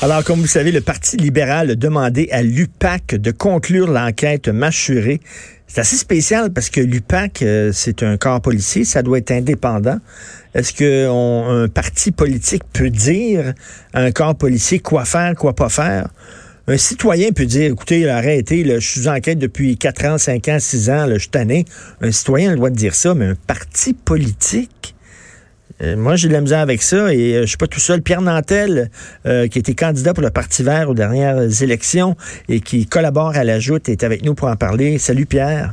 [0.00, 5.20] Alors, comme vous savez, le Parti libéral a demandé à l'UPAC de conclure l'enquête mâchurée.
[5.66, 9.98] C'est assez spécial parce que l'UPAC, euh, c'est un corps policier, ça doit être indépendant.
[10.54, 13.54] Est-ce qu'un parti politique peut dire
[13.92, 16.08] à un corps policier quoi faire, quoi pas faire?
[16.68, 20.46] Un citoyen peut dire, écoutez, arrêtez, là, je suis en enquête depuis 4 ans, 5
[20.46, 21.64] ans, 6 ans, là, je suis tanné.
[22.02, 24.94] Un citoyen a le dire ça, mais un parti politique,
[25.82, 28.02] euh, moi, j'ai de la misère avec ça et euh, je suis pas tout seul.
[28.02, 28.90] Pierre Nantel,
[29.26, 32.16] euh, qui était candidat pour le Parti vert aux dernières élections
[32.48, 34.98] et qui collabore à la joute, est avec nous pour en parler.
[34.98, 35.70] Salut Pierre.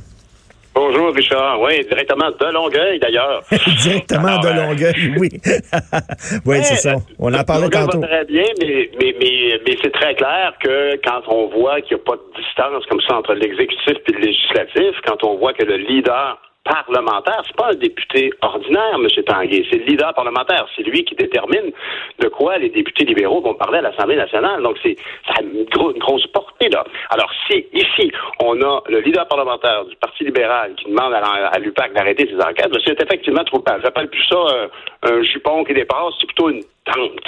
[0.76, 1.62] Bonjour Richard.
[1.62, 3.43] Oui, directement de Longueuil d'ailleurs.
[3.81, 5.29] directement de Longueuil, oui.
[6.45, 6.95] oui, c'est ça.
[7.17, 8.01] On en parlait tantôt.
[8.01, 11.95] Va très bien, mais, mais, mais, mais c'est très clair que quand on voit qu'il
[11.95, 15.53] n'y a pas de distance comme ça entre l'exécutif et le législatif, quand on voit
[15.53, 17.41] que le leader parlementaire.
[17.45, 19.07] C'est pas un député ordinaire, M.
[19.23, 19.65] Tanguay.
[19.71, 20.67] C'est le leader parlementaire.
[20.75, 21.71] C'est lui qui détermine
[22.19, 24.61] de quoi les députés libéraux vont parler à l'Assemblée nationale.
[24.61, 24.95] Donc, c'est
[25.27, 25.65] ça a une,
[25.99, 26.83] grosse portée, là.
[27.09, 28.12] Alors, si ici,
[28.43, 32.71] on a le leader parlementaire du Parti libéral qui demande à, l'UPAC d'arrêter ses enquêtes,
[32.71, 34.70] ben, c'est effectivement trop Je J'appelle plus ça
[35.03, 37.25] un jupon qui dépasse, c'est plutôt une qui.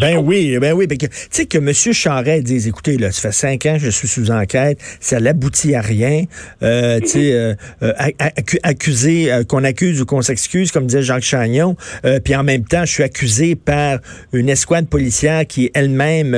[0.00, 0.88] Ben oui, ben oui.
[0.88, 1.72] Tu sais que M.
[1.72, 5.74] Charret dise, écoutez, là, ça fait cinq ans que je suis sous enquête, ça n'aboutit
[5.74, 6.24] à rien.
[6.62, 7.92] Euh, tu sais, euh, euh,
[8.62, 11.76] accusé, qu'on accuse ou qu'on s'excuse, comme disait Jacques Chagnon.
[12.24, 13.98] puis en même temps, je suis accusé par
[14.32, 16.36] une escouade policière qui est elle-même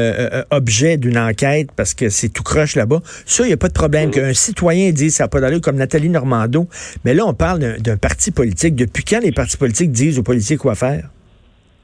[0.50, 3.00] objet d'une enquête parce que c'est tout croche là-bas.
[3.26, 4.10] Ça, il n'y a pas de problème.
[4.10, 4.14] Mm-hmm.
[4.14, 6.68] Qu'un citoyen dise ça n'a pas d'allure, comme Nathalie Normando.
[7.04, 8.74] Mais là, on parle d'un parti politique.
[8.74, 11.08] Depuis quand les partis politiques disent aux policiers quoi faire?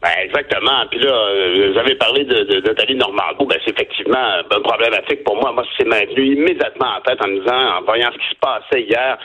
[0.02, 0.86] Ben exactement.
[0.90, 3.44] Puis là, euh, vous avez parlé de, de, Nathalie Normando.
[3.44, 5.52] Ben c'est effectivement un problématique pour moi.
[5.52, 8.82] Moi, c'est maintenu immédiatement en tête en me disant, en voyant ce qui se passait
[8.82, 9.18] hier,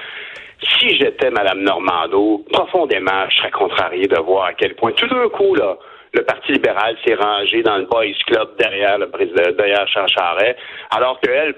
[0.79, 5.29] si j'étais Madame Normando, profondément, je serais contrarié de voir à quel point, tout d'un
[5.29, 5.77] coup, là,
[6.15, 10.55] le Parti libéral s'est rangé dans le Boys Club derrière le président, derrière Charles Charret,
[10.91, 11.55] alors qu'elle,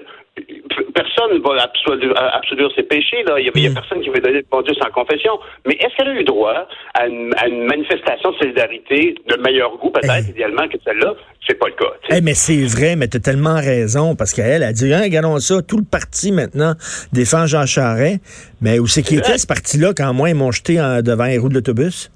[0.94, 3.22] personne ne va absoluer, ses péchés.
[3.26, 3.38] Là.
[3.38, 3.74] Il n'y a, mm.
[3.74, 5.32] personne qui veut donner le bon Dieu sans confession.
[5.66, 7.34] Mais est-ce qu'elle a eu droit à une,
[7.66, 11.14] manifestation de solidarité de meilleur goût, peut-être, idéalement, que celle-là?
[11.46, 12.20] C'est pas le cas.
[12.20, 15.62] Mais c'est vrai, mais tu as tellement raison, parce qu'elle a dit, hein, regardons ça,
[15.62, 16.74] tout le parti maintenant
[17.12, 18.20] défend Jean Charest.
[18.60, 21.48] Mais où c'est qu'il était, ce parti-là, quand moi, ils m'ont jeté devant les roues
[21.48, 22.10] de l'autobus?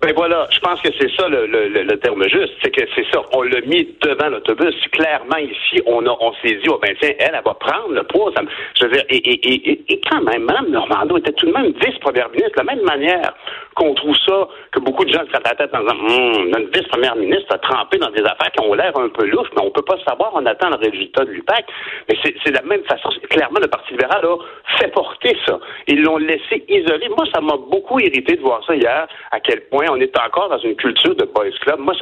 [0.00, 3.04] Ben voilà, je pense que c'est ça le, le, le, terme juste, c'est que c'est
[3.12, 4.76] ça, on l'a mis devant l'autobus.
[4.92, 8.04] Clairement ici, on a, on s'est dit, oh ben tiens, elle, elle va prendre le
[8.04, 8.32] poids.
[8.78, 11.72] Je veux dire, et, et, et, et quand même, Mme Normando était tout de même
[11.84, 13.34] vice-première ministre, de la même manière
[13.74, 17.16] qu'on trouve ça, que beaucoup de gens se la tête en disant, hum, notre vice-première
[17.16, 19.82] ministre a trempé dans des affaires qui ont l'air un peu louches, mais on peut
[19.82, 21.66] pas savoir, on attend le résultat de l'UPAC.
[22.08, 25.58] Mais c'est la même façon, clairement, le Parti libéral a fait porter ça.
[25.88, 27.08] Ils l'ont laissé isolé.
[27.08, 30.48] Moi, ça m'a beaucoup irrité de voir ça hier, à quel point on est encore
[30.48, 31.80] dans une culture de boys club.
[31.80, 31.94] Moi,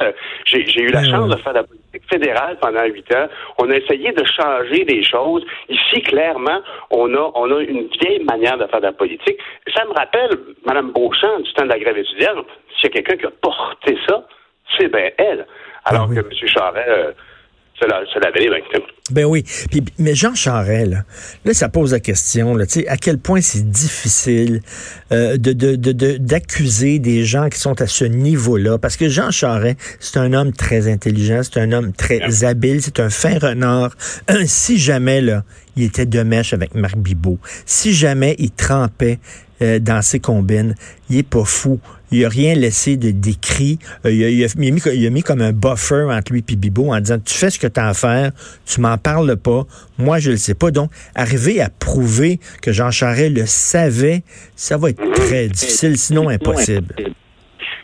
[0.45, 3.27] j'ai eu la chance de faire de la politique fédérale pendant huit ans.
[3.57, 5.45] On a essayé de changer les choses.
[5.69, 6.61] Ici, clairement,
[6.91, 9.37] on a, on a une vieille manière de faire de la politique.
[9.75, 10.31] Ça me rappelle
[10.65, 12.47] Mme Beauchamp du temps de la grève étudiante.
[12.75, 14.27] S'il y a quelqu'un qui a porté ça,
[14.77, 15.45] c'est bien elle.
[15.85, 16.47] Alors ah que M.
[16.47, 17.11] Charest, euh,
[17.85, 18.31] la,
[19.11, 19.43] Ben oui.
[19.69, 21.03] Puis, mais Jean Charest, là,
[21.45, 24.61] là, ça pose la question, là, à quel point c'est difficile
[25.11, 28.77] euh, de, de, de, d'accuser des gens qui sont à ce niveau-là.
[28.77, 32.99] Parce que Jean Charest, c'est un homme très intelligent, c'est un homme très habile, c'est
[32.99, 33.95] un fin renard.
[34.45, 35.43] si jamais, là,
[35.75, 39.19] il était de mèche avec Marc Bibot, si jamais il trempait
[39.61, 40.75] euh, dans ses combines.
[41.09, 41.79] Il est pas fou.
[42.11, 43.79] Il a rien laissé de décrit.
[44.05, 46.99] Euh, il, a, mis, il, a, mis, comme un buffer entre lui et Bibo en
[46.99, 48.31] disant tu fais ce que tu as à faire,
[48.65, 49.63] tu m'en parles pas,
[49.97, 50.71] moi je le sais pas.
[50.71, 54.23] Donc, arriver à prouver que Jean Charest le savait,
[54.55, 56.95] ça va être très difficile, sinon impossible.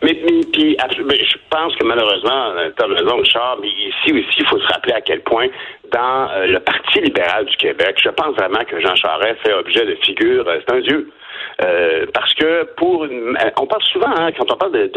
[0.03, 0.13] Mais,
[0.51, 4.67] puis, je pense que malheureusement, tu as raison, Richard, mais ici aussi, il faut se
[4.67, 5.47] rappeler à quel point,
[5.91, 9.85] dans euh, le Parti libéral du Québec, je pense vraiment que Jean Charest fait objet
[9.85, 11.09] de figure, c'est un dieu.
[11.62, 14.90] Euh, parce que pour une, on parle souvent, hein, quand on parle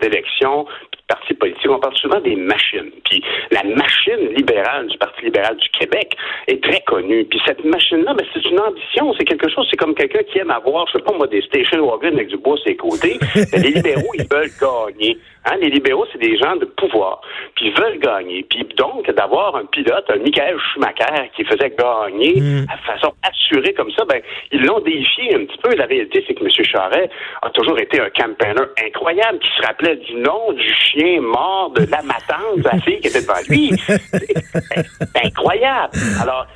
[0.00, 0.66] d'élections,
[1.08, 2.90] partis politiques, on parle souvent des machines.
[3.04, 6.16] Puis la machine libérale du Parti libéral du Québec
[6.48, 7.24] est très connue.
[7.24, 10.50] Puis cette machine-là, ben, c'est une ambition, c'est quelque chose, c'est comme quelqu'un qui aime
[10.50, 13.18] avoir, je sais pas moi, des station wagons avec du bois sur les côtés.
[13.34, 15.18] Ben, les libéraux, ils veulent gagner.
[15.46, 17.20] Hein, les libéraux, c'est des gens de pouvoir,
[17.54, 18.46] puis ils veulent gagner.
[18.48, 22.62] Puis donc, d'avoir un pilote, un Michael Schumacher, qui faisait gagner mm.
[22.62, 25.74] de façon assurée comme ça, ben, ils l'ont défié un petit peu.
[25.76, 26.50] La réalité, c'est que M.
[26.50, 27.10] Charret
[27.42, 31.84] a toujours été un campaigner incroyable, qui se rappelait du nom du chien mort de
[31.90, 33.70] la matante de la fille qui était devant lui.
[33.86, 35.92] C'est incroyable.
[36.20, 36.46] Alors,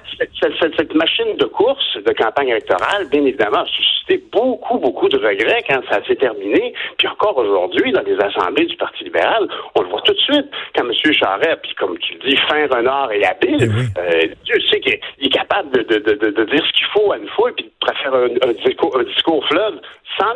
[0.40, 5.62] cette, machine de course de campagne électorale, bien évidemment, a suscité beaucoup, beaucoup de regrets
[5.68, 6.72] quand ça s'est terminé.
[6.96, 10.46] Puis encore aujourd'hui, dans les assemblées du Parti libéral, on le voit tout de suite.
[10.74, 11.12] Quand M.
[11.12, 14.92] Charest, puis comme tu le dis, fin renard et habile, eh euh, Dieu sait qu'il
[14.94, 17.92] est capable de, de, de, de dire ce qu'il faut à une fois, puis de
[18.02, 19.80] faire un, un, discours, un discours fleuve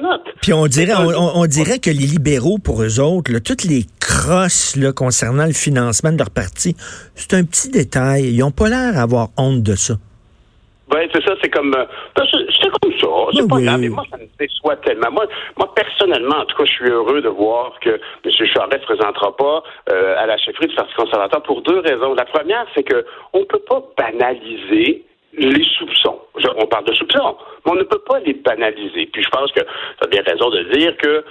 [0.02, 0.22] note.
[0.42, 3.86] Puis on dirait, on, on, dirait que les libéraux, pour eux autres, là, toutes les
[4.00, 6.76] crosses là, concernant le financement de leur parti,
[7.14, 8.32] c'est un petit détail.
[8.34, 9.94] Ils n'ont pas l'air d'avoir honte de ça.
[10.92, 11.84] Oui, c'est ça, c'est comme euh,
[12.14, 13.06] ben, c'est comme ça.
[13.34, 15.10] C'est pas grave, mais moi, ça me déçoit tellement.
[15.10, 15.26] Moi,
[15.56, 18.30] moi, personnellement, en tout cas, je suis heureux de voir que M.
[18.30, 22.14] Charest ne se présentera pas euh, à la chefferie du Parti conservateur pour deux raisons.
[22.14, 25.06] La première, c'est que on peut pas banaliser
[25.36, 26.18] les soupçons.
[26.56, 29.06] on parle de soupçons, mais on ne peut pas les banaliser.
[29.12, 31.22] Puis je pense que tu as bien raison de dire que euh,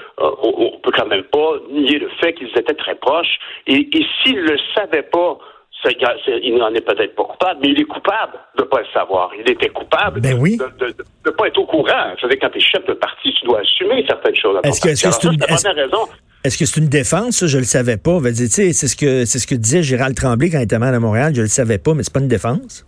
[0.43, 3.39] on, peut quand même pas nier le fait qu'ils étaient très proches.
[3.67, 5.37] Et, et s'ils le savaient pas,
[5.85, 9.31] il n'en est peut-être pas coupable, mais il est coupable de ne pas le savoir.
[9.39, 10.57] Il était coupable ben oui.
[10.57, 10.95] de
[11.25, 12.13] ne pas être au courant.
[12.17, 14.59] Je veux dire, quand tu es chef de parti, tu dois assumer certaines choses.
[14.63, 16.07] Est-ce que c'est une raison?
[16.43, 17.45] Est-ce que c'est une défense?
[17.45, 18.17] Je le savais pas.
[18.33, 21.33] C'est ce que c'est ce que disait Gérald Tremblay quand il était maire à Montréal.
[21.35, 22.85] Je le savais pas, mais c'est pas une défense.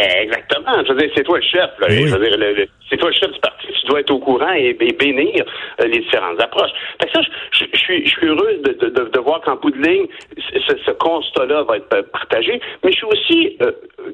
[0.00, 0.44] Ben,
[0.86, 1.70] Je veux dire, c'est toi le chef.
[1.78, 1.88] Là.
[1.88, 3.66] Je veux dire, c'est toi le chef du parti.
[3.80, 5.44] Tu dois être au courant et, bénir
[5.80, 6.70] euh, les différentes approches.
[7.00, 7.20] Fait que ça,
[7.52, 10.06] je, suis, je suis heureux de, de, de voir qu'en bout de ligne,
[10.36, 12.60] ce, ce constat-là va être partagé.
[12.84, 13.72] Mais je suis aussi euh,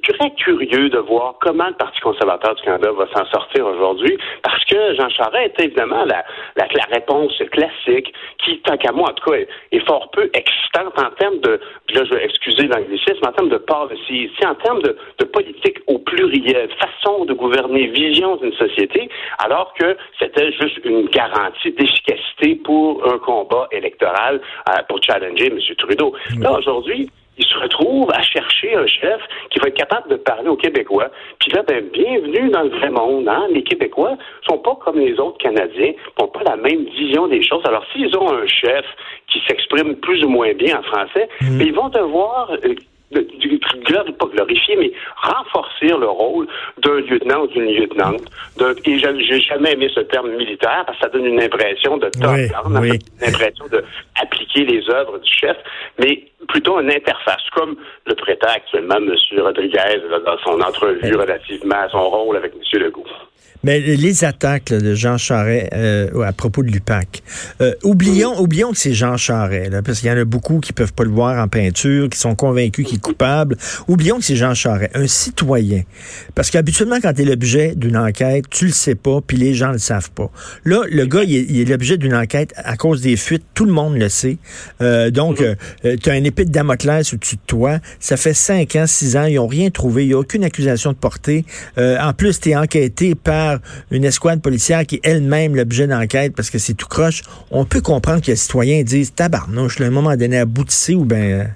[0.08, 4.64] très curieux de voir comment le Parti conservateur du Canada va s'en sortir aujourd'hui, parce
[4.64, 6.24] que Jean Charest est évidemment la,
[6.56, 8.12] la, la réponse classique,
[8.44, 9.38] qui, tant qu'à moi, en tout cas,
[9.72, 11.60] est, fort peu excitante en termes de,
[11.94, 15.98] là, je vais excuser l'anglicisme, en termes de policy, en termes de, de politique au
[15.98, 16.45] pluriel,
[16.78, 19.08] façon de gouverner, vision d'une société,
[19.38, 25.58] alors que c'était juste une garantie d'efficacité pour un combat électoral euh, pour challenger M.
[25.76, 26.14] Trudeau.
[26.40, 27.08] Là, aujourd'hui,
[27.38, 29.20] il se retrouve à chercher un chef
[29.50, 31.10] qui va être capable de parler aux Québécois.
[31.38, 33.28] Puis là, ben, bienvenue dans le vrai monde.
[33.28, 33.46] Hein?
[33.50, 34.16] Les Québécois
[34.48, 37.62] sont pas comme les autres Canadiens, n'ont pas la même vision des choses.
[37.66, 38.86] Alors, s'ils ont un chef
[39.28, 41.58] qui s'exprime plus ou moins bien en français, mm.
[41.58, 42.74] ben, ils vont devoir euh,
[44.18, 44.92] pas glorifier, mais
[45.22, 46.46] renforcer le rôle
[46.78, 48.22] d'un lieutenant ou d'une lieutenante.
[48.84, 52.36] et j'ai jamais aimé ce terme militaire parce que ça donne une impression de top
[53.20, 55.56] une impression d'appliquer les œuvres du chef,
[55.98, 57.76] mais plutôt une interface, comme
[58.06, 59.14] le prêtait actuellement M.
[59.38, 62.80] Rodriguez dans son entrevue relativement à son rôle avec M.
[62.80, 63.04] Legault.
[63.64, 67.22] Mais les attaques de Jean Charest euh, à propos de l'UPAC,
[67.60, 70.72] euh, oublions, oublions que c'est Jean Charest, là, parce qu'il y en a beaucoup qui
[70.72, 73.56] peuvent pas le voir en peinture, qui sont convaincus qu'il est coupable.
[73.88, 75.82] Oublions que c'est Jean Charest, un citoyen.
[76.34, 79.72] Parce qu'habituellement, quand tu es l'objet d'une enquête, tu le sais pas, puis les gens
[79.72, 80.30] le savent pas.
[80.64, 83.96] Là, le gars, il est, l'objet d'une enquête à cause des fuites, tout le monde
[83.96, 84.38] le sait.
[84.80, 85.98] Euh, donc, mm-hmm.
[85.98, 87.78] tu as un épée de Damoclès au-dessus de toi.
[88.00, 90.92] Ça fait cinq ans, six ans, ils ont rien trouvé, il n'y a aucune accusation
[90.92, 91.44] de portée.
[91.76, 93.45] en plus, tu es enquêté par
[93.90, 97.80] une escouade policière qui est elle-même l'objet d'enquête parce que c'est tout croche, on peut
[97.80, 101.48] comprendre que les citoyens disent tabarnouche, à un moment donné, aboutisser ou bien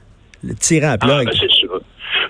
[0.43, 1.21] le tirer à plat.
[1.21, 1.33] Ah, ben,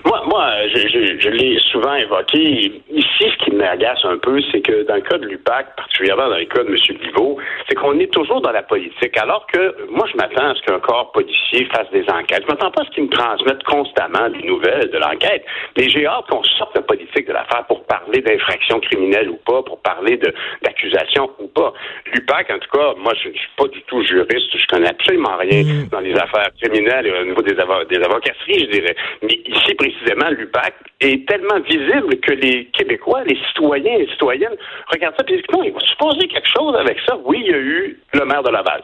[0.05, 2.81] moi, moi je, l'ai souvent évoqué.
[2.89, 6.37] Ici, ce qui m'agace un peu, c'est que dans le cas de l'UPAC, particulièrement dans
[6.37, 6.97] le cas de M.
[6.99, 7.37] Pivot,
[7.67, 9.17] c'est qu'on est toujours dans la politique.
[9.17, 12.43] Alors que moi, je m'attends à ce qu'un corps policier fasse des enquêtes.
[12.43, 15.45] Je m'attends pas à ce qu'ils me transmettent constamment des nouvelles de l'enquête.
[15.77, 19.61] Mais j'ai hâte qu'on sorte de politique de l'affaire pour parler d'infraction criminelle ou pas,
[19.63, 20.19] pour parler
[20.61, 21.73] d'accusation ou pas.
[22.13, 24.57] L'UPAC, en tout cas, moi, je, ne suis pas du tout juriste.
[24.57, 25.89] Je connais absolument rien mm.
[25.89, 28.95] dans les affaires criminelles et au niveau des, des avocasseries, je dirais.
[29.21, 34.55] Mais ici, précisément, l'UPAC est tellement visible que les Québécois, les citoyens et citoyennes
[34.87, 37.17] regardent ça et disent non, il va se quelque chose avec ça.
[37.23, 38.83] Oui, il y a eu le maire de Laval.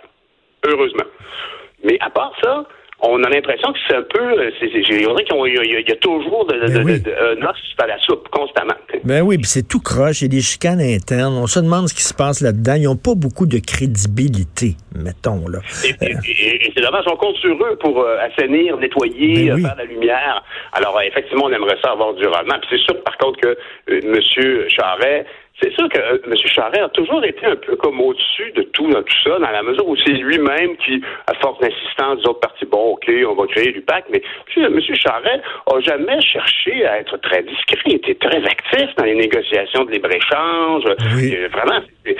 [0.65, 1.05] Heureusement.
[1.83, 2.65] Mais à part ça,
[2.99, 4.19] on a l'impression que c'est un peu.
[4.19, 8.73] Euh, c'est, qu'il y, a toujours de, de, ben de, à la soupe constamment.
[9.03, 10.21] Ben oui, puis c'est tout croche.
[10.21, 11.35] Il y a des chicanes internes.
[11.37, 12.73] On se demande ce qui se passe là-dedans.
[12.75, 15.47] Ils n'ont pas beaucoup de crédibilité, mettons.
[15.47, 15.59] Là.
[16.01, 16.15] Et,
[16.75, 17.05] c'est dommage.
[17.07, 20.43] On compte sur eux pour euh, assainir, nettoyer, ben faire la lumière.
[20.73, 22.55] Alors, effectivement, on aimerait ça avoir du rendement.
[22.61, 24.19] Puis c'est sûr, par contre, que M.
[24.69, 25.25] Charret
[25.61, 26.33] c'est sûr que euh, M.
[26.45, 29.63] Charest a toujours été un peu comme au-dessus de tout dans tout ça, dans la
[29.63, 33.47] mesure où c'est lui-même qui, à force d'insistance des autres partis, bon, OK, on va
[33.47, 34.21] créer l'UPAC, mais
[34.55, 34.79] M.
[34.93, 37.79] Charest a jamais cherché à être très discret.
[37.87, 40.83] Il était très actif dans les négociations de libre-échange.
[40.83, 42.15] Vraiment, il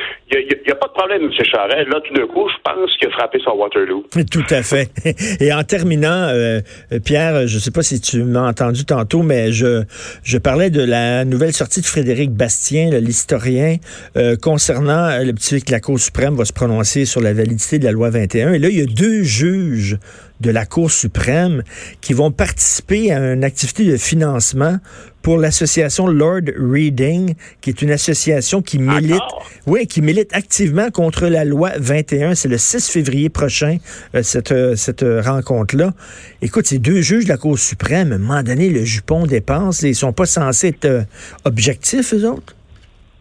[0.66, 1.32] n'y a, pas de problème, M.
[1.32, 1.90] Charest.
[1.90, 4.06] Là, tout d'un coup, je pense qu'il a frappé son Waterloo.
[4.32, 4.90] Tout à fait.
[5.42, 6.60] Et en terminant, euh,
[7.06, 9.84] Pierre, je ne sais pas si tu m'as entendu tantôt, mais je,
[10.24, 13.78] je parlais de la nouvelle sortie de Frédéric Bastien, l'histoire historiens
[14.16, 17.84] euh, concernant le petit que la Cour suprême va se prononcer sur la validité de
[17.84, 18.54] la loi 21.
[18.54, 20.00] Et là, il y a deux juges
[20.40, 21.64] de la Cour suprême
[22.00, 24.78] qui vont participer à une activité de financement
[25.22, 29.20] pour l'association Lord Reading, qui est une association qui milite,
[29.66, 32.36] oui, qui milite activement contre la loi 21.
[32.36, 33.78] C'est le 6 février prochain,
[34.16, 35.94] euh, cette, euh, cette rencontre-là.
[36.42, 39.82] Écoute, ces deux juges de la Cour suprême, à un moment donné, le jupon dépense,
[39.82, 41.02] ils sont pas censés être euh,
[41.44, 42.57] objectifs, eux autres?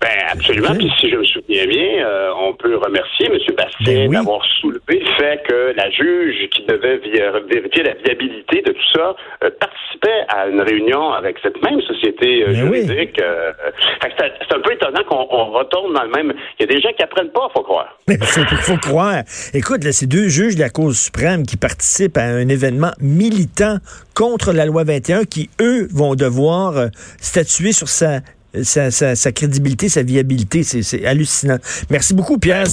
[0.00, 0.74] Ben absolument.
[0.74, 3.38] Puis si je me souviens bien, euh, on peut remercier M.
[3.56, 8.72] Bastien ben d'avoir soulevé le fait que la juge qui devait vérifier la viabilité de
[8.72, 13.20] tout ça euh, participait à une réunion avec cette même société euh, ben juridique.
[13.20, 16.34] c'est un peu étonnant qu'on retourne dans le même.
[16.58, 17.98] Il y a des gens qui apprennent pas, faut croire.
[18.08, 19.22] Il faut croire.
[19.54, 23.78] Écoute, là, c'est deux juges de la Cour suprême qui participent à un événement militant
[24.14, 28.20] contre la loi 21 qui, eux, vont devoir statuer sur sa
[28.62, 30.62] sa, crédibilité, sa viabilité.
[30.62, 31.58] C'est hallucinant.
[31.90, 32.66] Merci beaucoup, Pierre.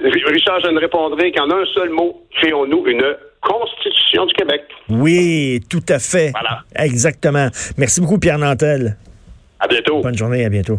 [0.00, 2.22] Richard, je ne répondrai qu'en un seul mot.
[2.40, 4.62] Créons-nous une Constitution du Québec.
[4.88, 6.30] Oui, tout à fait.
[6.32, 6.62] Voilà.
[6.76, 7.48] Exactement.
[7.76, 8.96] Merci beaucoup, Pierre Nantel.
[9.60, 10.00] À bientôt.
[10.02, 10.78] Bonne journée, à bientôt.